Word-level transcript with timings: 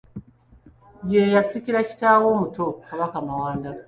Ye 1.11 1.21
yasikira 1.35 1.87
kitaawe 1.89 2.25
omuto 2.33 2.63
Kabaka 2.87 3.17
Mawanda. 3.27 3.69